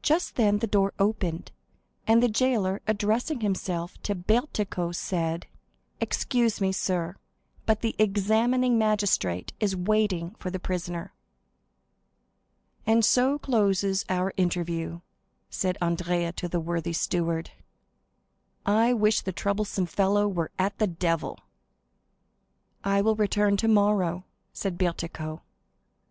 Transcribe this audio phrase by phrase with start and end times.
[0.00, 1.52] Just then the door opened,
[2.06, 5.46] and the jailer, addressing himself to Bertuccio, said:
[6.00, 7.14] "Excuse me, sir,
[7.66, 11.12] but the examining magistrate is waiting for the prisoner."
[12.86, 15.02] "And so closes our interview,"
[15.50, 17.50] said Andrea to the worthy steward;
[18.64, 21.38] "I wish the troublesome fellow were at the devil!"
[22.82, 24.24] "I will return tomorrow,"
[24.54, 25.42] said Bertuccio.